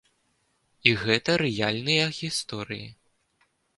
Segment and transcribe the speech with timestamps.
[0.91, 2.87] І гэта рэальныя гісторыі.